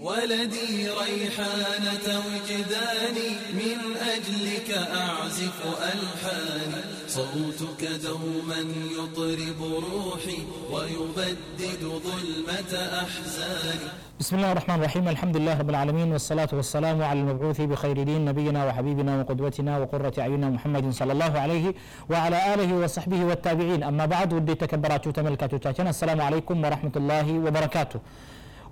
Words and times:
ولدي 0.00 0.88
ريحانة 0.88 2.06
وجداني 2.28 3.30
من 3.60 3.78
أجلك 4.14 4.70
أعزف 4.70 5.58
ألحاني 5.92 6.82
صوتك 7.08 7.82
دوما 8.04 8.60
يطرب 8.98 9.60
روحي 9.62 10.38
ويبدد 10.72 11.82
ظلمة 11.82 12.72
أحزاني 13.02 13.88
بسم 14.20 14.36
الله 14.36 14.52
الرحمن 14.52 14.74
الرحيم 14.74 15.08
الحمد 15.08 15.36
لله 15.36 15.58
رب 15.58 15.70
العالمين 15.70 16.12
والصلاة 16.12 16.48
والسلام 16.52 17.02
على 17.02 17.20
المبعوث 17.20 17.60
بخير 17.60 18.02
دين 18.02 18.24
نبينا 18.24 18.66
وحبيبنا 18.66 19.20
وقدوتنا 19.20 19.78
وقرة 19.78 20.12
أعيننا 20.18 20.50
محمد 20.50 20.90
صلى 20.90 21.12
الله 21.12 21.40
عليه 21.40 21.74
وعلى 22.10 22.54
آله 22.54 22.74
وصحبه 22.74 23.24
والتابعين. 23.24 23.82
أما 23.82 24.06
بعد 24.06 24.32
ودي 24.32 24.54
تكبراتو 24.54 25.10
تملكاتو 25.10 25.56
السلام 25.80 26.20
عليكم 26.20 26.64
ورحمة 26.64 26.92
الله 26.96 27.26
وبركاته. 27.38 28.00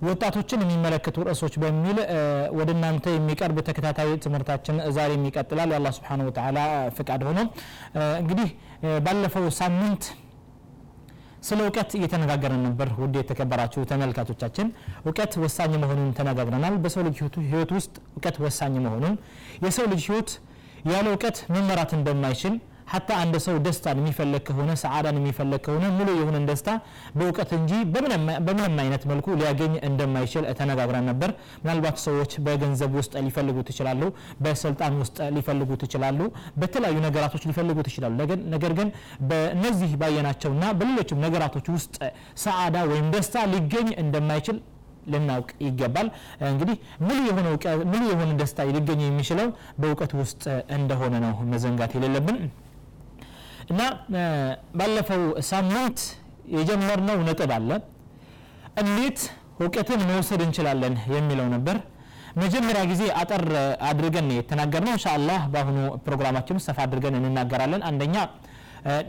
ወጣቶችን 0.01 0.63
የሚመለከቱ 0.63 1.17
ርዕሶች 1.27 1.55
በሚል 1.61 1.97
ወደ 2.59 2.69
እናንተ 2.75 3.05
የሚቀርብ 3.15 3.57
ተከታታይ 3.67 4.11
ትምህርታችን 4.23 4.77
ዛሬም 4.95 5.23
ይቀጥላል 5.29 5.69
የአላህ 5.73 5.93
ስብሓን 5.97 6.23
ወተላ 6.27 6.59
ፍቃድ 6.97 7.23
ሆኖ። 7.27 7.39
እንግዲህ 8.21 8.49
ባለፈው 9.05 9.45
ሳምንት 9.59 10.03
ስለ 11.47 11.59
እውቀት 11.65 11.91
እየተነጋገረን 11.97 12.63
ነበር። 12.67 12.89
ውድ 13.01 13.15
የተከበራችሁ 13.19 13.83
ተመልካቾቻችን 13.91 14.67
እውቀት 15.05 15.33
ወሳኝ 15.43 15.71
መሆኑን 15.83 16.09
ተነጋግረናል። 16.17 16.75
በሰው 16.83 17.03
ልጅ 17.07 17.17
ህይወት 17.45 17.71
ውስጥ 17.77 17.93
እውቀት 18.11 18.37
ወሳኝ 18.45 18.75
መሆኑን 18.85 19.15
የሰው 19.65 19.87
ልጅ 19.93 20.03
ህይወት 20.09 20.31
ያለ 20.91 21.07
እውቀት 21.11 21.37
መመራት 21.55 21.91
እንደማይችል 21.97 22.53
ሀታ 22.91 23.09
አንድ 23.21 23.35
ሰው 23.43 23.55
ደስታን 23.65 23.99
የሚፈለግ 24.01 24.41
ከሆነ 24.47 24.71
ሰዓዳን 24.81 25.17
የሚፈለግ 25.19 25.61
ከሆነ 25.65 25.85
ሙሉ 25.97 26.09
የሆነን 26.17 26.45
ደስታ 26.49 26.69
በእውቀት 27.17 27.51
እንጂ 27.57 27.71
በምንም 27.93 28.75
አይነት 28.83 29.03
መልኩ 29.11 29.27
ሊያገኝ 29.39 29.73
እንደማይችል 29.89 30.45
ተነጋግረን 30.59 31.05
ነበር። 31.11 31.29
ምናልባት 31.63 31.99
ሰዎች 32.05 32.33
በገንዘብ 32.45 32.95
ውስጥ 32.99 33.13
ሊፈልጉት 33.27 33.69
ይችላሉ 33.73 34.01
በስልጣን 34.41 34.95
ውስጥ 35.01 35.17
ሊፈልጉት 35.35 35.83
ይችላሉ 35.87 36.19
በተለያዩ 36.57 36.97
ነገራቶች 37.07 37.45
ሊፈልጉት 37.51 37.89
ይችላሉ። 37.91 38.17
ነገር 38.55 38.73
ግን 38.79 38.89
በእነዚህ 39.29 39.93
ባየናቸውና 40.01 40.65
በሌሎችም 40.79 41.23
ነገራቶች 41.25 41.67
ውስጥ 41.75 41.95
ሰዓዳ 42.43 42.77
ወይም 42.91 43.07
ደስታ 43.15 43.45
ሊገኝ 43.53 43.89
እንደማይችል 44.03 44.59
ልናውቅ 45.11 45.49
ይገባል። 45.65 46.07
እንግዲህ 46.49 46.75
ሙሉ 47.87 48.01
የሆነ 48.11 48.31
ደስታ 48.41 48.65
ሊገኝ 48.69 49.01
የሚችለው 49.05 49.47
በእውቀት 49.79 50.11
ውስጥ 50.19 50.43
እንደሆነ 50.77 51.13
ነው 51.23 51.33
መዘንጋት 51.53 51.93
የሌለብን 51.97 52.37
እና 53.71 53.81
ባለፈው 54.79 55.21
ሳምንት 55.49 55.99
የጀመርነው 56.55 57.17
ነጥብ 57.27 57.51
አለ። 57.57 57.69
እንዴት 58.81 59.19
እውቀትን 59.59 60.01
መውሰድ 60.09 60.41
እንችላለን 60.45 60.93
የሚለው 61.13 61.47
ነበር። 61.55 61.77
መጀመሪያ 62.41 62.81
ጊዜ 62.91 63.03
አጠር 63.21 63.43
አድርገን 63.87 64.27
የተናገርነው። 64.35 64.93
እንሻ 64.95 65.07
አላህ 65.17 65.41
በአሁኑ 65.53 65.77
ፕሮግራማችን 66.05 66.61
ሰፋ 66.65 66.77
አድርገን 66.85 67.17
እንናገራለን። 67.19 67.83
አንደኛ 67.89 68.15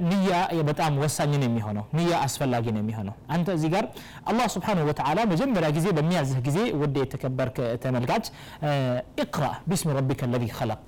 ንያ 0.09 0.31
በጣም 0.69 0.99
ወሳኝ 1.03 1.31
ነው 1.35 1.47
የሚሆነው። 1.49 1.85
ንያ 1.99 2.11
አስፈላጊ 2.25 2.67
ነው 2.75 2.81
የሚሆነው። 2.83 3.15
አንተ 3.35 3.55
እዚህ 3.57 3.71
ጋር 3.75 3.85
አላህ 4.31 4.47
ስብሓንሁ 4.55 4.83
ወተዓላ 4.91 5.21
መጀመሪያ 5.31 5.69
ጊዜ 5.77 5.87
በሚያዝህ 5.99 6.41
ጊዜ 6.49 6.59
ወደ 6.83 6.97
የተከበርክ 7.03 7.57
ተመልካች 7.85 8.27
እቅራ 9.25 9.47
ቢስሚ 9.71 9.95
ረቢከ 9.99 10.29
ለዚ 10.33 10.51
ኸለቅ 10.59 10.85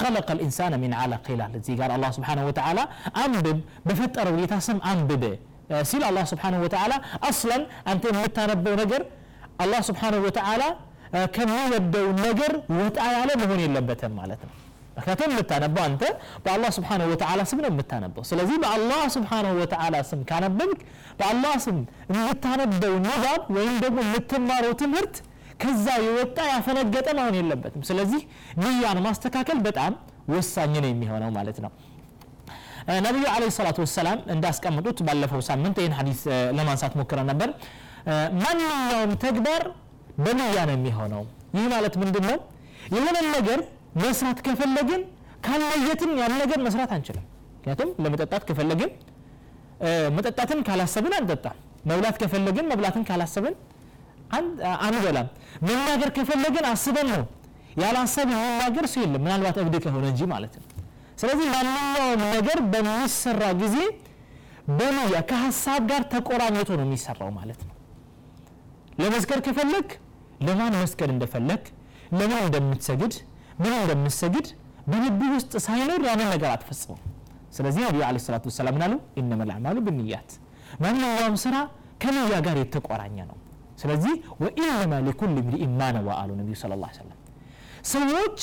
خلق 0.00 0.28
الإنسان 0.36 0.72
من 0.82 0.90
علق 1.00 1.24
إلى 1.34 1.44
الذي 1.50 1.72
قال 1.80 1.90
الله 1.96 2.10
سبحانه 2.18 2.42
وتعالى 2.48 2.82
أنبب 3.24 3.58
بفتر 3.86 4.26
ويتاسم 4.34 4.78
أنبب. 4.92 5.22
آه، 5.70 5.82
سيل 5.90 6.02
الله 6.10 6.24
سبحانه 6.32 6.58
وتعالى. 6.64 6.96
أصلا 7.30 7.58
أنت 7.92 8.04
متى 8.22 8.42
نجر 8.80 9.02
الله 9.64 9.80
سبحانه 9.90 10.18
وتعالى 10.26 10.68
آه، 11.14 11.26
كم 11.36 11.50
يبدو 11.74 12.04
نجر 12.26 12.52
وتعالى 12.80 13.16
على 13.22 13.32
مهون 13.40 13.60
اللبتة 13.68 14.08
مالتنا 14.18 14.52
فكاتم 14.96 15.30
متانبو 15.38 15.80
أنت 15.88 16.02
بالله 16.44 16.70
سبحانه 16.78 17.06
وتعالى 17.12 17.42
سمنا 17.50 17.68
متانبو 17.80 18.20
سلزي 18.30 18.56
بالله 18.64 19.02
سبحانه 19.16 19.52
وتعالى 19.60 19.98
سم 20.10 20.20
كان 20.30 20.44
بالله 21.20 21.54
سم 21.66 21.78
متانبو 22.26 22.92
نظر 23.08 23.38
وين 23.54 23.74
دمو 23.82 24.02
متنمار 24.14 24.62
وتمرت 24.70 25.16
ከዛ 25.60 25.86
የወጣ 26.04 26.38
ያፈነገጠ 26.50 27.08
መሆን 27.18 27.34
የለበትም። 27.38 27.82
ስለዚህ 27.88 28.20
ንያን 28.62 28.98
ማስተካከል 29.06 29.58
በጣም 29.66 29.92
ወሳኝ 30.34 30.74
ነው 30.84 30.90
የሚሆነው 30.92 31.30
ማለት 31.38 31.58
ነው። 31.64 31.72
ነቢዩ 33.06 33.24
አለ 33.32 33.44
ሰላቱ 33.56 33.78
ወሰላም 33.84 34.18
እንዳስቀምጡት 34.34 34.98
ባለፈው 35.06 35.40
ሳምንት 35.48 35.76
ይህን 35.80 35.94
ሀዲስ 35.98 36.20
ለማንሳት 36.56 36.94
ሞክረ 37.00 37.20
ነበር። 37.30 37.48
ማንኛውም 38.40 39.12
ተግባር 39.24 39.62
በንያ 40.24 40.58
ነው 40.68 40.74
የሚሆነው። 40.76 41.22
ይህ 41.56 41.66
ማለት 41.74 41.94
ምንድን 42.02 42.24
ነው 42.30 42.38
የሆነን 42.94 43.26
ነገር 43.36 43.60
መስራት 44.02 44.38
ከፈለግን 44.46 45.00
ካልነየትን 45.46 46.10
ያን 46.20 46.34
ነገር 46.42 46.58
መስራት 46.66 46.90
አንችልም። 46.96 47.24
ምክንያቱም 47.56 47.90
ለመጠጣት 48.04 48.42
ከፈለግን 48.48 48.90
መጠጣትን 50.16 50.60
ካላሰብን 50.66 51.14
አንጠጣም። 51.18 51.56
መብላት 51.90 52.16
ከፈለግን 52.22 52.66
መብላትን 52.72 53.04
ካላሰብን 53.08 53.54
አንበላም። 54.80 55.28
መናገር 55.66 56.10
ከፈለግን 56.16 56.66
አስበን 56.70 57.08
ነው። 57.14 57.22
ያላሰብ 57.82 58.28
መናገር 58.34 58.86
ሰው 58.92 59.00
የለም። 59.04 59.22
ምናልባት 59.24 59.56
እብድ 59.62 59.74
ከሆነ 59.84 60.04
እንጂ 60.12 60.22
ማለት 60.32 60.54
ነው። 60.58 60.66
ስለዚህ 61.20 61.46
ማንኛውም 61.54 62.22
ነገር 62.34 62.58
በሚሰራ 62.72 63.42
ጊዜ 63.62 63.76
በንያ 64.70 65.18
ከሀሳብ 65.30 65.82
ጋር 65.90 66.02
ተቆራኝቶ 66.12 66.70
ነው 66.78 66.84
የሚሰራው 66.86 67.30
ማለት 67.38 67.60
ነው። 67.66 67.74
ለመስገድ 69.00 69.40
ከፈለግ 69.46 69.88
ለማን 70.46 70.74
መስገድ 70.82 71.10
እንደፈለግ 71.14 71.62
ለምን 72.12 72.38
እንደምትሰግድ 72.44 73.14
ምን 73.60 73.72
እንደምትሰግድ 73.78 74.46
በልብ 74.90 75.20
ውስጥ 75.34 75.52
ሳይኖር 75.64 76.00
ያንን 76.08 76.28
ነገር 76.34 76.50
አትፈጽመው 76.54 76.98
ስለዚህ 77.56 77.82
ነቢዩ 77.86 78.02
አለ 78.08 78.16
ሰላቱ 78.24 78.44
ወሰላም 78.50 78.74
ምናሉ 78.76 78.92
ኢነመ 79.20 79.40
ልአዕማሉ 79.48 79.76
ብንያት 79.86 80.30
ማንኛውም 80.82 81.36
ስራ 81.44 81.56
ከንያ 82.02 82.36
ጋር 82.46 82.56
የተቆራኘ 82.60 83.16
ነው 83.30 83.36
ስለዚህ 83.80 84.14
ወኢነማ 84.42 84.92
ሊኩል 85.06 85.30
ምሪእ 85.38 85.64
ማ 85.78 85.90
ነዋ 85.96 86.08
አሉ 86.20 86.30
ነቢዩ 86.40 86.56
ስለ 86.62 86.78
ላ 86.82 86.88
ሰለም 86.98 87.18
ሰዎች 87.92 88.40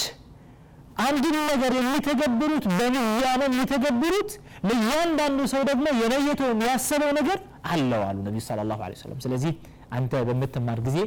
አንድን 1.06 1.36
ነገር 1.52 1.72
የሚተገብሩት 1.80 2.66
በንያ 2.78 3.02
የሚተገብሩት 3.46 4.32
ለእያንዳንዱ 4.70 5.40
ሰው 5.52 5.62
ደግሞ 5.70 5.86
የነየተው 6.02 6.50
የሚያሰበው 6.54 7.12
ነገር 7.20 7.38
አለው 7.72 8.04
አሉ 8.08 8.18
ነቢዩ 8.28 8.44
ስለ 8.48 8.66
ላሁ 8.72 8.80
ሰለም 9.04 9.20
ስለዚህ 9.26 9.52
አንተ 9.98 10.22
በምትማር 10.30 10.80
ጊዜ 10.88 11.00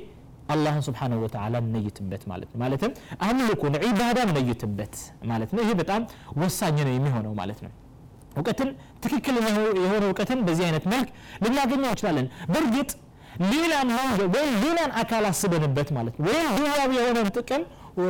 አላህን 0.53 0.83
ስብሓንሁ 0.87 1.19
ወተዓላ 1.25 1.57
ነይትበት 1.75 2.23
ማለት 2.31 2.49
ነው። 2.53 2.59
ማለትም 2.63 2.93
አምልኮን 3.27 3.75
ዒባዳን 3.85 4.31
ነይትበት 4.37 4.95
ማለት 5.25 5.51
ነው። 5.57 5.61
ይሄ 5.65 5.73
በጣም 5.81 6.03
ወሳኝ 6.43 6.79
ነው 6.87 6.93
የሚሆነው 6.97 7.33
ማለት 7.41 7.61
ነው። 7.65 7.73
እውቀትን 8.37 8.69
ትክክለኛ 9.05 9.47
የሆነ 9.85 10.03
እውቀትን 10.09 10.41
በዚህ 10.47 10.65
አይነት 10.69 10.85
መልክ 10.93 11.09
ልናገኘው 11.45 11.91
እንችላለን። 11.93 12.27
በእርግጥ 12.53 12.91
ሌላን 13.45 13.91
ወይም 14.35 14.55
ሌላን 14.65 14.91
አካል 15.01 15.25
አስበንበት 15.29 15.89
ማለት 15.97 16.15
ነው። 16.17 16.27
ወይም 16.29 16.49
ዱንያዊ 16.59 16.91
የሆነን 16.99 17.29
ጥቅም 17.37 17.63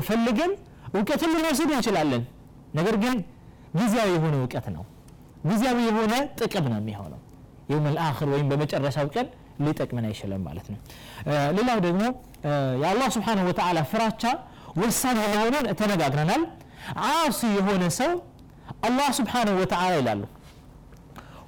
ፈልገን 0.08 0.52
እውቀትን 0.94 1.30
ልንወስድ 1.34 1.70
እንችላለን። 1.74 2.22
ነገር 2.74 2.96
ግን 3.04 3.14
ጊዜያዊ 3.78 4.10
የሆነ 4.16 4.34
እውቀት 4.40 4.66
ነው። 4.76 4.84
ጊዜያዊ 5.46 5.78
የሆነ 5.88 6.14
ጥቅም 6.40 6.64
ነው 6.72 6.78
የሚሆነው። 6.80 7.20
የውም 7.70 7.86
ልአክር 7.96 8.28
ወይም 8.32 8.46
በመጨረሻው 8.50 9.08
ቀን 9.14 9.26
ሊጠቅመን 9.64 10.04
አይችልም 10.08 10.42
ማለት 10.48 10.66
ነው። 10.72 10.78
ሌላው 11.56 11.78
ደግሞ 11.86 12.02
የአላህ 12.82 13.08
ስብሓንሁ 13.16 13.44
ወተዓላ 13.50 13.78
ፍራቻ 13.90 14.22
ወሳኝ 14.80 15.18
መሆኑን 15.26 15.66
ተነጋግረናል። 15.80 16.42
አሲ 17.08 17.40
የሆነ 17.56 17.84
ሰው 17.98 18.12
አላህ 18.86 19.08
ስብሓንሁ 19.18 19.54
ወተዓላ 19.62 19.92
ይላሉ። 20.00 20.22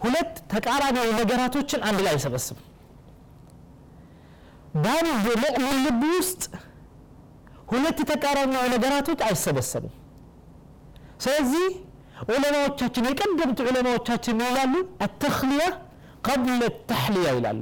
ሁለት 0.03 0.35
ተቃራኒ 0.53 0.97
ነገራቶችን 1.21 1.81
አንድ 1.89 2.01
ላይ 2.05 2.13
አይሰበስብም 2.15 2.61
በአንድ 4.75 5.09
ሙእሚን 5.43 5.79
ልብ 5.87 6.03
ውስጥ 6.13 6.43
ሁለት 7.73 7.99
ተቃራኒ 8.11 8.55
ነገራቶች 8.75 9.21
አይሰበሰብም 9.29 9.93
ስለዚህ 11.25 11.67
ዑለማዎቻችን 12.27 13.05
የቀደምት 13.09 13.59
ዑለማዎቻችን 13.65 14.43
ይላሉ? 14.43 14.75
አተክሊያ 15.07 15.63
ቀብለ 16.27 16.61
ተሕሊያ 16.91 17.29
ይላሉ። 17.37 17.61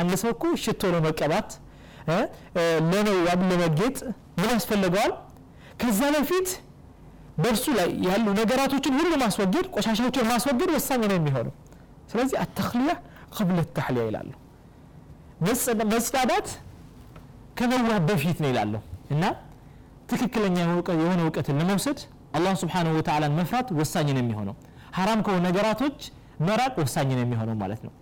አንድ 0.00 0.12
ሰው 0.22 0.30
እኮ 0.34 0.44
ሽቶ 0.62 0.90
ለመቀባት 0.94 1.50
ለመዋብ 2.90 3.40
ለመጌጥ 3.50 3.96
ምን 4.40 4.50
ያስፈልገዋል? 4.54 5.12
ከዛ 5.80 6.00
በፊት 6.16 6.48
በእርሱ 7.42 7.64
ላይ 7.78 7.88
ያሉ 8.08 8.26
ነገራቶችን 8.40 8.96
ሁሉ 9.00 9.12
ማስወገድ 9.24 9.66
ቆሻሻዎችን 9.74 10.28
ማስወገድ 10.32 10.70
ወሳኝ 10.76 11.02
ነው 11.10 11.16
የሚሆነው። 11.18 11.54
ስለዚህ 12.12 12.36
አተክሊያ 12.44 12.92
ቀብለ 13.36 13.58
ተሕሊያ 13.76 14.04
ይላሉ 14.08 14.30
መጽዳዳት 15.40 16.48
ከመዋብ 17.58 18.02
በፊት 18.08 18.38
ነው 18.42 18.48
ይላለሁ 18.52 18.80
እና 19.10 19.24
ትክክለኛ 20.10 20.56
የሆነ 20.96 21.20
እውቀትን 21.24 21.58
ለመውሰድ 21.60 21.98
አላህ 22.36 22.52
ስብሓንሁ 22.62 22.90
ወተዓላን 22.98 23.34
መፍራት 23.38 23.68
ወሳኝ 23.78 24.08
ነው 24.08 24.22
የሚሆነው። 24.22 24.54
ሀራም 24.96 25.20
ከሆኑ 25.26 25.40
ነገራቶች 25.48 25.98
መራቅ 26.46 26.74
ወሳኝ 26.82 27.10
ነው 27.10 27.22
የሚሆነው 27.24 27.56
ማለት 27.62 27.80
ነው። 27.86 27.92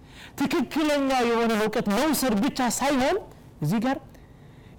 ትክክለኛ 0.41 1.11
የሆነ 1.29 1.53
እውቀት 1.61 1.87
መውሰድ 1.95 2.35
ብቻ 2.45 2.69
ሳይሆን 2.79 3.17
እዚህ 3.63 3.79
ጋር 3.87 3.99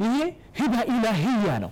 ይሄ 0.04 0.16
ሂባ 0.60 0.76
ኢላህያ 0.94 1.54
ነው። 1.64 1.72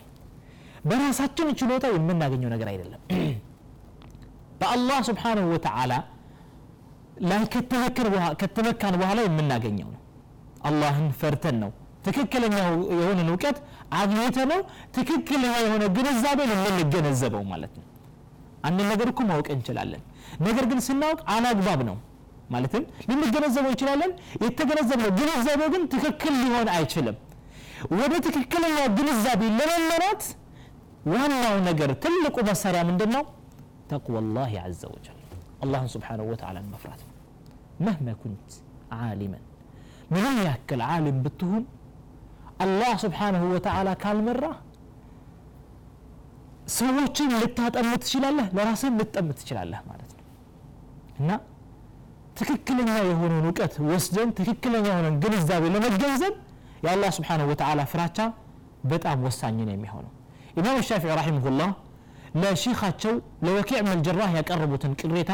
በራሳችን 0.85 1.49
ችሎታ 1.59 1.85
የምናገኘው 1.95 2.49
ነገር 2.55 2.67
አይደለም። 2.73 3.01
በአላህ 4.59 4.99
ስብሓንሁ 5.09 5.45
ወተዓላ 5.53 5.93
ላይ 7.29 7.43
ከተመካን 8.41 8.95
በኋላ 9.01 9.19
የምናገኘው 9.27 9.89
ነው 9.89 10.01
አላህን 10.65 11.07
ፈርተን 11.19 11.57
ነው። 11.63 11.71
ትክክለኛ 12.05 12.55
የሆነን 12.93 13.29
እውቀት 13.31 13.57
አግኝተ 13.99 14.37
ነው። 14.51 14.59
ትክክለኛ 14.95 15.53
የሆነ 15.63 15.83
ግንዛቤን 15.95 16.51
የምንገነዘበው 16.55 17.43
ማለት 17.51 17.73
ነው። 17.79 17.85
አንድ 18.67 18.79
ነገር 18.91 19.07
እኮ 19.11 19.21
ማወቅ 19.29 19.47
እንችላለን። 19.55 20.01
ነገር 20.45 20.65
ግን 20.71 20.79
ስናውቅ 20.87 21.19
አላግባብ 21.33 21.81
ነው 21.89 21.97
ማለትም 22.49 22.83
ልንገነዘበው 23.09 23.69
እንችላለን። 23.71 24.11
የተገነዘብነው 24.45 25.11
ግንዛቤው 25.19 25.69
ግን 25.75 25.83
ትክክል 25.93 26.33
ሊሆን 26.41 26.69
አይችልም። 26.75 27.17
ወደ 27.93 28.13
ትክክለኛ 28.27 28.77
ግንዛቤ 28.97 29.41
ለመመራት 29.59 30.23
ዋናው 31.11 31.57
ነገር 31.67 31.89
ትልቁ 32.03 32.35
መሳሪያ 32.49 32.81
ምንድን 32.89 33.11
ነው 33.15 33.23
ተቅዋ 33.89 34.21
ላህ 34.35 34.53
አዘ 34.63 34.81
ወጀል 34.93 35.17
አላህን 35.63 35.89
ስብሓንሁ 35.93 36.25
ወተዓላን 36.31 36.69
መፍራት 36.71 37.01
ነው። 37.03 37.11
መህመ 37.85 38.07
ኩንት 38.21 38.49
ዓሊመን 39.01 39.43
ምንም 40.13 40.37
ያክል 40.47 40.81
ዓሊም 40.89 41.17
ብትሁን 41.25 41.63
አላህ 42.63 42.91
ስብሓንሁ 43.03 43.43
ወተዓላ 43.53 43.89
ካልመራ 44.03 44.43
ሰዎችን 46.75 47.31
ልታጠም 47.41 47.89
ትችላለህ 47.95 48.47
ለራስህም 48.57 48.95
ልጠም 49.01 49.27
ትችላለህ 49.39 49.81
ማለት 49.89 50.11
ነው። 50.17 50.23
እና 51.19 51.29
ትክክለኛ 52.39 52.91
የሆነውን 53.01 53.45
እውቀት 53.49 53.73
ወስደን 53.89 54.29
ትክክለኛ 54.39 54.85
የሆነን 54.91 55.17
ግንዛቤ 55.23 55.63
ለመገንዘብ 55.75 56.33
የአላህ 56.85 57.11
ስብሓንሁ 57.17 57.45
ወተዓላ 57.51 57.81
ፍራቻ 57.91 58.17
በጣም 58.91 59.19
ወሳኝ 59.27 59.57
ነው 59.67 59.73
የሚሆነው። 59.75 60.11
ኢማም 60.59 60.79
ሻፊዒ 60.87 61.11
ረሒመሁላህ 61.19 61.69
ለሺኻቸው 62.41 63.13
ለወኪዕ 63.45 63.79
ብን 63.87 64.01
ጀራህ 64.05 64.31
ያቀረቡትን 64.37 64.93
ቅሬታ 65.01 65.31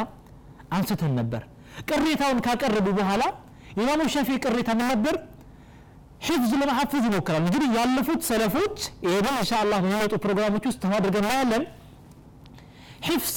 አንስተን 0.75 1.13
ነበር። 1.19 1.41
ቅሬታውን 1.89 2.39
ካቀረቡ 2.45 2.88
በኋላ 3.00 3.23
ኢማሙ 3.75 4.01
ሻፊዒ 4.13 4.38
ቅሬታ 4.45 4.69
ምን 4.79 4.88
ነበር 4.94 5.15
ሒፍዝ 6.27 6.51
ለመሐፈዝ 6.62 7.03
ይሞክራል 7.09 7.41
እንግዲህ 7.44 7.69
ያለፉት 7.77 8.21
ሰለፎች 8.27 8.75
ይህንን 9.06 9.35
እንሻ 9.35 9.51
አላህ 9.62 9.77
በሚመጡ 9.83 10.13
ፕሮግራሞች 10.25 10.65
ውስጥ 10.69 10.79
ተማድርገን 10.83 11.25
እናያለን 11.25 11.63
ሒፍዝ 13.07 13.35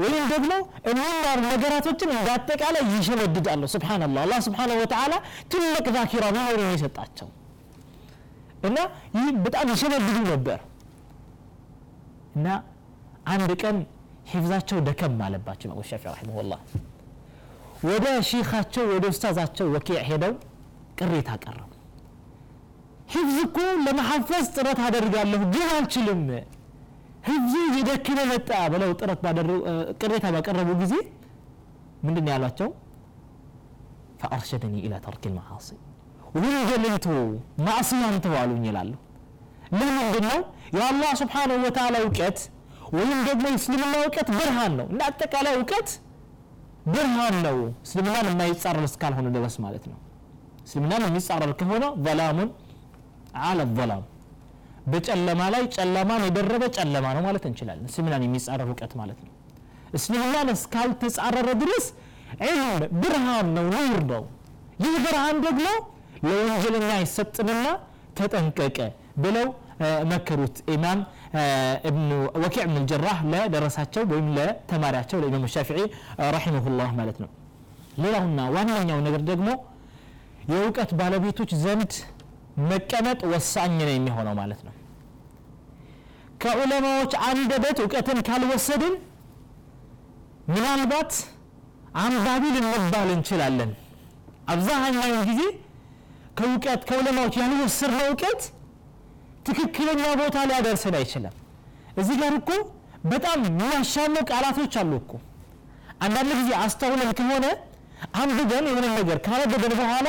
ወይም 0.00 0.24
ደግሞ 0.32 0.52
የሚማሩ 0.88 1.38
ነገራቶችን 1.46 2.08
እንደ 2.14 2.28
አጠቃላይ 2.36 2.82
ይሸመድዳሉ 2.94 3.62
ስብሓንላህ 3.74 4.22
አላህ 4.24 4.38
ስብሓንሁ 4.46 4.76
ወተዓላ 4.82 5.14
ትልቅ 5.52 5.86
ዛኪራ 5.96 6.24
መኖሩን 6.36 6.70
የሰጣቸው 6.72 7.28
እና 8.68 8.78
ይህ 9.16 9.28
በጣም 9.44 9.68
ይሸመድዱ 9.74 10.16
ነበር 10.32 10.58
እና 12.36 12.48
አንድ 13.34 13.50
ቀን 13.62 13.76
ሒፍዛቸው 14.32 14.78
ደከም 14.88 15.16
አለባቸው 15.26 15.68
ኢማሙ 15.68 15.84
ሻፊዒ 15.90 16.10
ረሒመሁላህ 16.14 16.60
ወደ 17.84 18.06
ሺኻቸው 18.28 18.84
ወደ 18.92 19.04
ኡስታዛቸው 19.12 19.66
ወኪዕ 19.74 19.98
ሄደው 20.08 20.34
ቅሬታ 20.98 21.30
ቀረቡ 21.44 21.70
ሒፍዝ 23.12 23.36
እኮ 23.44 23.56
ለመሐፈዝ 23.86 24.46
ጥረት 24.56 24.78
አደርጋለሁ 24.86 25.40
ግን 25.54 25.68
አልችልም። 25.74 26.22
ህዝቡ 27.26 27.52
እየደከመ 27.68 28.20
መጣ 28.30 28.50
ብለው 28.72 28.90
ጥረት 29.00 29.20
ቅሬታ 30.00 30.24
ባቀረቡ 30.34 30.70
ጊዜ 30.82 30.94
ምንድን 32.06 32.26
ያሏቸው? 32.32 32.68
ፈአርሸደኒ 34.20 34.74
ኢላ 34.86 34.94
ተርክ 35.04 35.22
ልመዓሲ 35.28 35.68
ወንጀልን 36.36 36.96
ተው 37.04 37.18
ማዕስያን 37.66 38.16
ተው 38.24 38.34
አሉኝ 38.40 38.64
ይላሉ። 38.68 38.92
ለምንድን 39.74 40.24
ነው? 40.26 40.40
የአላህ 40.76 41.12
ስብሓንሁ 41.20 41.56
ወተዓላ 41.64 41.96
እውቀት 42.04 42.38
ወይም 42.96 43.20
ደግሞ 43.28 43.44
እስልምና 43.58 43.94
እውቀት 44.02 44.28
ብርሃን 44.36 44.72
ነው። 44.80 44.86
እንደ 44.92 45.02
አጠቃላይ 45.08 45.54
እውቀት 45.58 45.88
ብርሃን 46.86 47.36
ነው 47.46 47.56
እስልምናን 47.84 48.26
የማይጻረር 48.30 48.84
እስካልሆነ 48.88 49.28
ድረስ 49.36 49.54
ማለት 49.64 49.84
ነው። 49.90 49.98
እስልምናን 50.66 51.04
የሚጻረር 51.06 51.52
ከሆነ 51.60 51.84
ظላሙን 52.06 52.50
አለ 53.44 53.60
ظላም 53.78 54.02
በጨለማ 54.92 55.42
ላይ 55.54 55.62
ጨለማን 55.76 56.22
የደረበ 56.26 56.64
ጨለማ 56.76 57.06
ነው 57.16 57.22
ማለት 57.26 57.44
እንችላለን። 57.50 57.86
እስልምናን 57.90 58.24
የሚጻረር 58.26 58.68
እውቀት 58.68 58.92
ማለት 59.00 59.18
ነው። 59.24 59.32
እስልምናን 59.98 60.48
እስካልተጻረረ 60.54 61.48
ድረስ 61.62 61.86
ዒልም 62.42 62.70
ብርሃን 63.02 63.48
ነው 63.56 63.66
ኑር 63.74 64.00
ነው። 64.12 64.22
ይህ 64.84 64.94
ብርሃን 65.04 65.36
ደግሞ 65.46 65.66
ለወንጀለኛ 66.24 66.88
አይሰጥምና 66.98 67.66
ተጠንቀቀ 68.18 68.78
ብለው 69.24 69.48
መከሩት 70.10 70.56
ኢማም 70.74 71.00
ወኪዕ 72.42 72.64
ብን 72.68 72.84
ጀራህ 72.90 73.18
ለደረሳቸው 73.32 74.02
ወይም 74.12 74.28
ለተማሪያቸው 74.36 75.20
ለኢማም 75.22 75.46
ሻፊዒ 75.54 75.80
ረሒመሁላህ 76.34 76.90
ማለት 77.00 77.18
ነው። 77.24 77.30
ሌላውና 78.02 78.40
ዋነኛው 78.54 79.00
ነገር 79.06 79.22
ደግሞ 79.30 79.48
የእውቀት 80.50 80.90
ባለቤቶች 80.98 81.50
ዘንድ 81.64 81.92
መቀመጥ 82.70 83.20
ወሳኝ 83.32 83.72
ነው 83.80 83.92
የሚሆነው 83.92 84.34
ማለት 84.40 84.60
ነው። 84.66 84.74
ከዑለማዎች 86.42 87.12
አንደበት 87.28 87.76
እውቀትን 87.82 88.18
ካልወሰድን 88.28 88.94
ምናልባት 90.48 91.12
አንባቢ 92.02 92.44
ልንባል 92.56 93.08
እንችላለን። 93.14 93.70
አብዛኛውን 94.48 95.22
ጊዜ 95.30 95.42
ከእውቀት 96.38 96.82
ከዑለማዎች 96.88 97.34
ያልወሰድነው 97.40 98.06
እውቀት 98.10 98.42
ትክክለኛ 99.46 100.02
ቦታ 100.20 100.36
ሊያደርሰን 100.50 100.94
አይችልም። 100.98 101.34
እዚህ 102.00 102.16
ጋር 102.22 102.34
እኮ 102.40 102.50
በጣም 103.12 103.38
የሚያሻሙ 103.48 104.14
ቃላቶች 104.30 104.74
አሉ 104.82 104.92
እኮ። 105.02 105.12
አንዳንድ 106.04 106.30
ጊዜ 106.38 106.50
አስተውለን 106.62 107.10
ከሆነ 107.18 107.46
አንብበን 108.20 108.64
የሆነ 108.70 108.86
ነገር 108.96 109.18
ካነበበን 109.26 109.74
በኋላ 109.80 110.08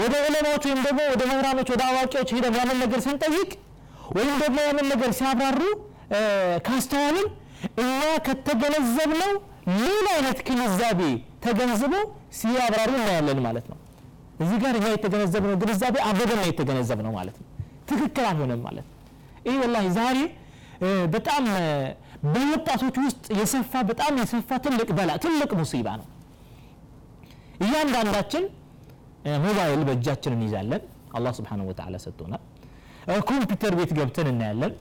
ወደ 0.00 0.14
ዑለማዎች 0.24 0.64
ወይም 0.68 0.80
ደግሞ 0.86 1.00
ወደ 1.12 1.22
መምህራኖች 1.30 1.68
ወደ 1.74 1.82
አዋቂዎች 1.88 2.30
ሄደን 2.36 2.54
ያንን 2.58 2.78
ነገር 2.84 3.00
ስንጠይቅ 3.06 3.50
ወይም 4.16 4.34
ደግሞ 4.42 4.58
ያንን 4.68 4.86
ነገር 4.92 5.10
ሲያብራሩ 5.18 5.60
ካስተዋልን 6.66 7.26
እኛ 7.82 7.98
ከተገነዘብነው 8.26 9.32
ሌላ 9.80 10.06
አይነት 10.16 10.38
ግንዛቤ 10.48 11.00
ተገንዝበው 11.44 12.04
ሲያብራሩ 12.38 12.90
እናያለን 13.00 13.40
ማለት 13.46 13.66
ነው። 13.72 13.78
እዚህ 14.42 14.58
ጋር 14.62 14.74
እኛ 14.80 14.86
የተገነዘብነው 14.94 15.56
ግንዛቤ 15.62 15.96
አበበን 16.08 16.40
የተገነዘብነው 16.48 17.12
ማለት 17.18 17.36
ነው 17.40 17.46
ትክክል 17.90 18.24
አልሆነም 18.30 18.62
ማለት 18.66 18.86
ነው። 18.86 18.96
ይህ 19.46 19.56
ወላሂ 19.62 19.86
ዛሬ 19.98 20.18
በጣም 21.14 21.44
በወጣቶች 22.26 22.96
ውስጥ 23.02 23.26
የሰፋ 23.38 23.72
በጣም 23.90 24.12
የሰፋ 24.20 24.58
ትልቅ 24.64 24.88
በላ 24.98 25.10
ትልቅ 25.24 25.50
ሙሲባ 25.60 25.88
ነው። 26.00 26.06
እያንዳንዳችን 27.64 28.44
ሞባይል 29.44 29.82
በእጃችን 29.88 30.34
እንይዛለን። 30.36 30.82
አላህ 31.16 31.32
ስብሓን 31.38 31.62
ወተላ 31.68 31.96
ሰጥቶናል። 32.04 32.42
ኮምፒውተር 33.28 33.74
ቤት 33.78 33.92
ገብተን 33.98 34.28
እናያለን። 34.32 34.72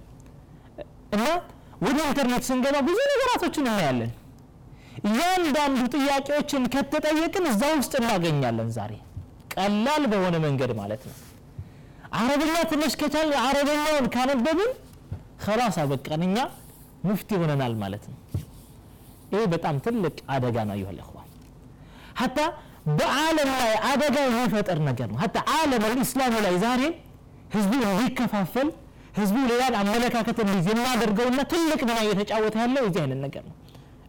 እና 1.15 1.25
ወደ 1.85 1.97
ኢንተርኔት 2.07 2.43
ስንገባ 2.49 2.77
ብዙ 2.87 2.97
ነገራቶችን 3.11 3.65
እናያለን። 3.65 4.11
እያንዳንዱ 5.01 5.81
ጥያቄዎችን 5.95 6.63
ከተጠየቅን 6.73 7.45
እዛ 7.51 7.63
ውስጥ 7.77 7.93
እናገኛለን 8.01 8.69
ዛሬ። 8.77 8.93
ቀላል 9.55 10.03
በሆነ 10.11 10.35
መንገድ 10.45 10.71
ማለት 10.79 11.01
ነው 11.07 11.15
አረብኛ 12.17 12.55
ትንሽ 12.71 12.93
ከቻል 13.01 13.29
አረበኛውን 13.41 14.05
ካነበብን 14.13 14.71
ከላስ 15.43 15.75
አበቃን። 15.83 16.23
እኛ 16.27 16.37
ሙፍቲ 17.03 17.29
ሆነናል 17.41 17.73
ማለት 17.83 18.03
ነው። 18.11 18.17
ይህ 19.33 19.45
በጣም 19.53 19.75
ትልቅ 19.85 20.15
አደጋ 20.35 20.57
ነው 20.69 20.77
ይሆን 20.79 20.95
ለእኽዋን። 20.99 21.27
ሀታ 22.21 22.37
በዓለም 22.97 23.49
ላይ 23.55 23.73
አደጋ 23.89 24.15
የሚፈጠር 24.27 24.79
ነገር 24.89 25.07
ነው። 25.11 25.19
ሀታ 25.23 25.37
ዓለም 25.55 25.83
አልኢስላሙ 25.87 26.35
ላይ 26.45 26.55
ዛሬ 26.63 26.81
ህዝቡ 27.55 27.73
እንዲከፋፈል 27.87 28.67
ህዝቡ 29.17 29.37
ሌላን 29.51 29.75
አመለካከት 29.79 30.37
እንዲዝ 30.43 30.65
የሚያደርገውና 30.71 31.41
ትልቅ 31.53 31.79
ሚና 31.81 31.99
እየተጫወተ 32.05 32.55
ያለው 32.63 32.83
የዚህ 32.85 33.01
አይነት 33.03 33.19
ነገር 33.25 33.43
ነው። 33.49 33.55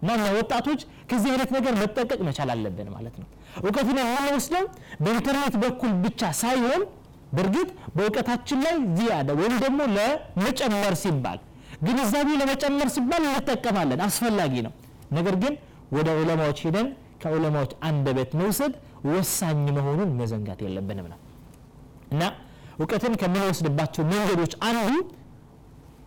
እና 0.03 0.09
ወጣቶች 0.37 0.81
ከዚህ 1.11 1.31
አይነት 1.33 1.51
ነገር 1.57 1.73
መጠቀቅ 1.81 2.21
መቻል 2.29 2.51
አለብን 2.55 2.89
ማለት 2.95 3.15
ነው። 3.21 3.27
እውቀትን 3.61 3.99
የምንወስደው 4.03 4.65
በኢንተርኔት 5.03 5.55
በኩል 5.65 5.93
ብቻ 6.05 6.31
ሳይሆን 6.41 6.83
በእርግጥ 7.33 7.69
በእውቀታችን 7.97 8.59
ላይ 8.65 8.75
ዚያዳ 8.99 9.31
ወይም 9.41 9.55
ደግሞ 9.65 9.81
ለመጨመር 9.97 10.95
ሲባል 11.03 11.39
ግንዛቤ 11.85 12.29
ለመጨመር 12.41 12.89
ሲባል 12.95 13.23
እንጠቀማለን። 13.29 14.01
አስፈላጊ 14.07 14.55
ነው። 14.67 14.73
ነገር 15.17 15.37
ግን 15.43 15.55
ወደ 15.97 16.09
ዑለማዎች 16.19 16.59
ሄደን 16.67 16.89
ከዑለማዎች 17.23 17.73
አንደበት 17.89 18.31
መውሰድ 18.41 18.75
ወሳኝ 19.09 19.65
መሆኑን 19.79 20.11
መዘንጋት 20.19 20.61
የለብንም 20.65 21.07
ነው። 21.13 21.19
እና 22.13 22.23
እውቀትን 22.79 23.15
ከምንወስድባቸው 23.21 24.03
መንገዶች 24.13 24.53
አንዱ 24.69 24.91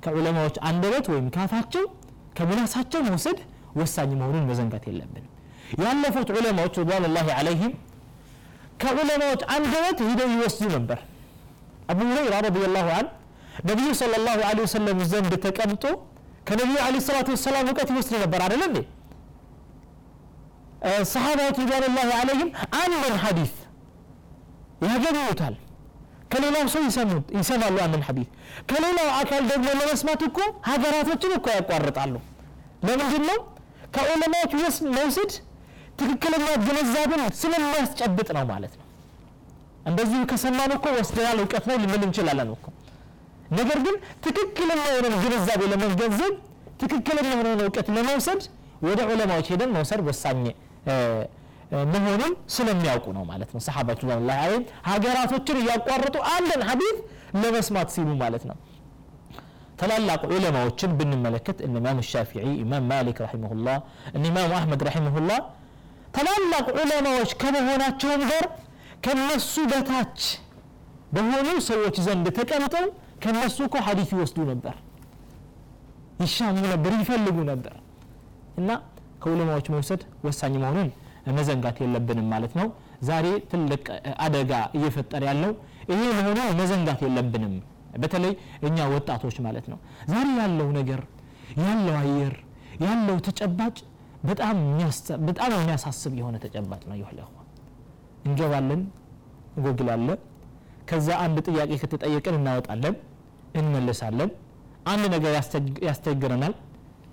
ከዑለማዎች 0.05 0.55
አንደበት 0.69 1.05
ወይም 1.11 1.27
ካፋቸው 1.35 1.83
ከምላሳቸው 2.37 3.01
መውሰድ 3.09 3.39
ወሳኝ 3.75 4.11
መሆኑን 4.21 4.45
መዘንጋት 4.49 4.85
የለብንም። 4.89 5.29
ያለፉት 5.83 6.29
ዑለማዎች 6.35 6.75
ሪድዋን 6.81 7.05
ላህ 7.15 7.27
አለይህም 7.37 7.73
ከዑለማዎች 8.83 9.41
አንደበት 9.55 9.99
ሂደው 10.07 10.29
ይወስዱ 10.35 10.63
ነበር። 10.75 10.99
አቡ 11.89 11.99
ሁረይራ 12.09 12.35
ረዲየላሁ 12.45 12.87
አን 12.97 13.07
ነቢዩ 13.69 13.89
ስለ 13.99 14.13
ላሁ 14.25 14.37
ወሰለም 14.61 14.99
ዘንድ 15.11 15.33
ተቀምጦ 15.45 15.83
ከነቢዩ 16.47 16.77
ለ 16.93 17.01
ሰላት 17.07 17.27
ወሰላም 17.33 17.67
እውቀት 17.69 17.89
ይወስድ 17.93 18.13
ነበር 18.23 18.39
አደለ 18.45 18.61
እንዴ? 18.69 18.79
ሰሓባዎች 21.11 21.57
ሪዳንላሁ 21.61 22.09
አለይም 22.21 22.49
አንድን 22.79 23.15
ሀዲስ 23.23 23.53
ያገኙታል። 24.87 25.55
ከሌላው 26.33 26.65
ሰው 26.73 26.81
ይሰማሉ 27.37 27.75
አንድን 27.83 28.03
ሀዲስ 28.07 28.29
ከሌላው 28.69 29.09
አካል 29.19 29.43
ደግሞ 29.51 29.67
ለመስማት 29.79 30.21
እኮ 30.27 30.39
ሀገራቶችን 30.69 31.33
እኮ 31.37 31.47
ያቋርጣሉ። 31.57 32.13
ለምንድን 32.87 33.23
ነው 33.29 33.39
ከዑለማዎች 33.95 34.53
መውሰድ 34.97 35.31
ትክክለኛ 35.97 36.47
ግንዛቤን 36.65 37.21
ስለሚያስጨብጥ 37.41 38.29
ነው 38.37 38.45
ማለት 38.51 38.73
ነው። 38.79 38.87
እንደዚሁ 39.89 40.21
ከሰማን 40.31 40.71
እኮ 40.75 40.85
ወስደናል 40.97 41.37
እውቀት 41.43 41.65
ነው 41.69 41.77
ልንል 41.83 42.03
እንችላለን 42.07 42.49
እኮ። 42.55 42.65
ነገር 43.57 43.79
ግን 43.85 43.95
ትክክለኛ 44.25 44.81
የሆነን 44.89 45.15
ግንዛቤ 45.23 45.61
ለመገንዘብ 45.73 46.33
ትክክለኛ 46.81 47.27
የሆነን 47.33 47.61
እውቀት 47.65 47.87
ለመውሰድ 47.95 48.41
ወደ 48.87 48.99
ዑለማዎች 49.09 49.47
ሄደን 49.53 49.71
መውሰድ 49.75 50.01
ወሳኝ 50.07 50.43
መሆኑን 51.93 52.33
ስለሚያውቁ 52.55 53.05
ነው 53.17 53.23
ማለት 53.29 53.49
ነው። 53.55 53.61
ሰሓባቱ 53.67 54.01
ላ 54.21 54.37
አለይም 54.39 54.63
ሀገራቶችን 54.89 55.57
እያቋረጡ 55.61 56.15
አንድን 56.33 56.61
ሐዲስ 56.69 56.97
ለመስማት 57.41 57.89
ሲሉ 57.95 58.09
ማለት 58.21 58.43
ነው። 58.49 58.57
ታላላቅ 59.79 60.21
ዑለማዎችን 60.29 60.91
ብንመለከት 60.97 61.57
እነ 61.67 61.75
ኢማም 61.81 61.99
ሻፊዒ 62.09 62.43
ኢማም 62.63 62.83
ማሊክ 62.91 63.17
ረሒመሁላህ 63.25 63.77
እነ 64.15 64.23
ኢማሙ 64.31 64.51
አሕመድ 64.59 64.81
ረሒመሁላህ 64.87 65.39
ታላላቅ 66.13 66.65
ዑለማዎች 66.75 67.31
ከመሆናቸውም 67.41 68.23
ጋር 68.31 68.45
ከነሱ 69.05 69.53
በታች 69.71 70.19
በሆኑ 71.15 71.47
ሰዎች 71.67 71.95
ዘንድ 72.05 72.25
ተቀምጠው 72.37 72.85
ከነሱ 73.23 73.57
እኮ 73.67 73.75
ሐዲስ 73.87 74.09
ይወስዱ 74.15 74.37
ነበር። 74.51 74.75
ይሻሙ 76.23 76.57
ነበር 76.71 76.91
ይፈልጉ 76.99 77.37
ነበር። 77.51 77.75
እና 78.59 78.69
ከዑለማዎች 79.21 79.67
መውሰድ 79.73 80.01
ወሳኝ 80.25 80.55
መሆኑን 80.63 80.89
መዘንጋት 81.37 81.77
የለብንም 81.83 82.27
ማለት 82.33 82.53
ነው። 82.59 82.67
ዛሬ 83.03 83.27
ትልቅ 83.51 83.83
አደጋ 84.25 84.51
እየፈጠረ 84.77 85.23
ያለው 85.31 85.51
ይሄ 85.91 86.01
መሆኑን 86.19 86.57
መዘንጋት 86.59 86.99
የለብንም። 87.05 87.53
በተለይ 88.03 88.33
እኛ 88.67 88.85
ወጣቶች 88.93 89.37
ማለት 89.45 89.65
ነው። 89.71 89.79
ዛሬ 90.11 90.27
ያለው 90.41 90.69
ነገር 90.79 91.01
ያለው 91.61 91.95
አየር 92.01 92.35
ያለው 92.85 93.17
ተጨባጭ 93.27 93.75
በጣም 94.23 94.57
የሚያሳስብ 95.53 96.13
የሆነ 96.19 96.35
ተጨባጭ 96.43 96.83
ነው 96.89 96.97
ይህ 96.99 97.09
እንገባለን 98.25 98.81
ጎግላለ 99.63 100.09
ከዛ 100.89 101.07
አንድ 101.23 101.37
ጥያቄ 101.47 101.71
ከተጠየቀን 101.81 102.35
እናወጣለን 102.39 102.95
እንመልሳለን። 103.59 104.29
አንድ 104.91 105.03
ነገር 105.13 105.31
ያስተግረናል 105.87 106.53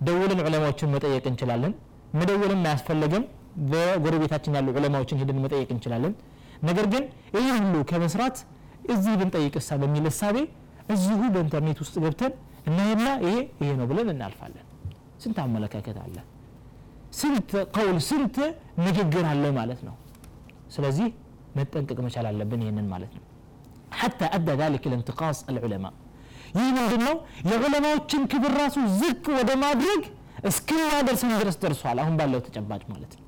ደውልን 0.06 0.40
ዑለማዎችን 0.44 0.92
መጠየቅ 0.94 1.24
እንችላለን። 1.30 1.72
መደወልም 2.20 2.62
አያስፈለገም 2.64 3.24
በጎረቤታችን 3.70 4.56
ያሉ 4.58 4.68
ዑለማዎችን 4.76 5.20
ሄድን 5.20 5.38
መጠየቅ 5.44 5.68
እንችላለን። 5.74 6.14
ነገር 6.68 6.86
ግን 6.94 7.04
ይህ 7.36 7.50
ሁሉ 7.58 7.74
ከመስራት 7.90 8.38
እዚህ 8.92 9.14
ብንጠይቅ 9.20 9.54
እሳ 9.60 9.78
በሚል 9.82 10.06
እሳቤ 10.10 10.36
እዚሁ 10.94 11.20
በኢንተርኔት 11.34 11.78
ውስጥ 11.84 11.96
ገብተን 12.04 12.32
እናይና 12.68 13.08
ይሄ 13.24 13.34
ይሄ 13.60 13.70
ነው 13.80 13.86
ብለን 13.90 14.10
እናልፋለን። 14.14 14.66
ስንት 15.22 15.38
አመለካከት 15.44 15.98
አለ 16.04 16.16
ስንት 17.19 17.51
ቀውል 17.75 17.97
ስንት 18.09 18.37
ንግግር 18.85 19.25
አለ 19.31 19.45
ማለት 19.59 19.81
ነው 19.87 19.95
ስለዚህ 20.75 21.07
መጠንቀቅ 21.57 21.97
መቻል 22.07 22.27
አለብን 22.31 22.63
ይህንን 22.67 22.89
ማለት 22.95 23.13
ነው 23.17 23.23
حتى 24.01 24.25
أدى 24.37 24.53
ذلك 24.63 24.83
الانتقاص 24.89 25.37
العلماء 25.51 25.93
ይህ 26.57 26.67
ምንድን 26.77 27.01
ነው 27.07 27.15
የዑለማዎችን 27.49 28.21
ክብር 28.31 28.51
ራሱ 28.61 28.75
ዝቅ 28.99 29.23
ወደ 29.37 29.51
ማድረግ 29.63 30.01
እስክናደርሰን 30.49 31.31
ድረስ 31.41 31.55
ደርሷል 31.63 31.97
አሁን 32.03 32.15
ባለው 32.19 32.39
ተጨባጭ 32.47 32.81
ማለት 32.91 33.13
ነው 33.17 33.23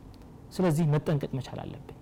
ስለዚህ 0.55 0.85
መጠንቀቅ 0.93 1.31
መቻል 1.37 1.59
አለብን 1.63 1.95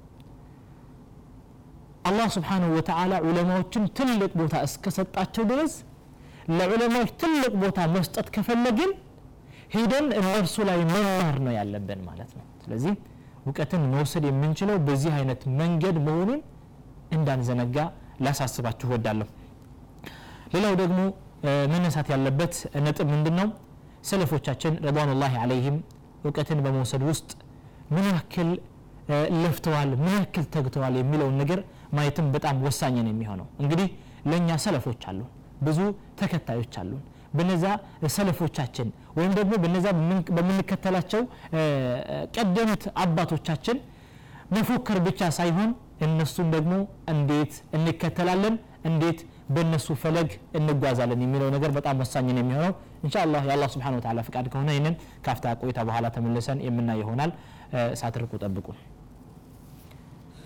አላህ 2.10 2.28
ስብሓንሁ 2.36 2.68
ወተዓላ 2.78 3.14
ዑለማዎችን 3.28 3.84
ትልቅ 4.00 4.32
ቦታ 4.42 4.56
እስከሰጣቸው 4.68 5.46
ድረስ 5.52 5.74
ለዑለማዎች 6.58 7.12
ትልቅ 7.24 7.54
ቦታ 7.64 7.88
መስጠት 7.96 8.28
ከፈለግን 8.36 8.92
ሄደን 9.71 10.07
እነርሱ 10.19 10.57
ላይ 10.69 10.79
መማር 10.91 11.37
ነው 11.47 11.53
ያለብን 11.59 12.01
ማለት 12.09 12.31
ነው። 12.39 12.45
ስለዚህ 12.63 12.95
እውቀትን 13.47 13.83
መውሰድ 13.93 14.25
የምንችለው 14.29 14.77
በዚህ 14.87 15.13
አይነት 15.19 15.43
መንገድ 15.61 15.97
መሆኑን 16.07 16.41
እንዳንዘነጋ 17.17 17.77
ላሳስባችሁ 18.25 18.89
ወዳለሁ 18.95 19.29
ሌላው 20.55 20.75
ደግሞ 20.81 20.99
መነሳት 21.73 22.09
ያለበት 22.15 22.55
ነጥብ 22.85 23.09
ምንድን 23.13 23.35
ነው 23.41 23.49
ሰለፎቻችን 24.09 24.75
ረضዋኑላህ 24.87 25.33
አለይህም 25.43 25.77
እውቀትን 26.25 26.59
በመውሰድ 26.65 27.03
ውስጥ 27.11 27.31
ምን 27.95 28.07
ያክል 28.11 28.51
ለፍተዋል 29.37 29.91
ምን 30.03 30.13
ያክል 30.19 30.45
ተግተዋል 30.55 30.95
የሚለውን 31.01 31.37
ነገር 31.43 31.61
ማየትም 31.97 32.27
በጣም 32.35 32.57
ወሳኝ 32.67 32.97
ነው 33.07 33.13
የሚሆነው። 33.13 33.47
እንግዲህ 33.63 33.89
ለእኛ 34.31 34.59
ሰለፎች 34.65 35.03
አሉ 35.11 35.21
ብዙ 35.67 35.79
ተከታዮች 36.21 36.75
አሉን 36.83 37.01
በነዛ 37.33 37.65
ሰለፎቻችን 38.15 38.89
ወይም 39.17 39.33
ደግሞ 39.39 39.53
በነዛ 39.65 39.87
በምንከተላቸው 40.37 41.23
ቀደምት 42.37 42.85
አባቶቻችን 43.03 43.79
መፎከር 44.57 44.99
ብቻ 45.07 45.31
ሳይሆን 45.39 45.71
እነሱን 46.07 46.49
ደግሞ 46.55 46.73
እንዴት 47.13 47.53
እንከተላለን? 47.77 48.55
እንዴት 48.89 49.19
በእነሱ 49.55 49.89
ፈለግ 50.03 50.29
እንጓዛለን? 50.59 51.21
የሚለው 51.25 51.49
ነገር 51.55 51.71
በጣም 51.79 51.99
ወሳኝ 52.03 52.29
ነው 52.29 52.43
የሚሆነው። 52.43 52.73
እንሻ 53.05 53.15
አላህ 53.25 53.43
የአላህ 53.49 53.69
ስብሓን 53.75 53.97
ፍቃድ 54.29 54.47
ከሆነ 54.53 54.71
ይህንን 54.75 54.95
ካፍታ 55.27 55.53
ቆይታ 55.63 55.81
በኋላ 55.89 56.07
ተመልሰን 56.17 56.61
የምናይ 56.67 56.99
ይሆናል። 57.03 57.33
ሳትርቁ 58.01 58.33
ጠብቁን 58.45 58.79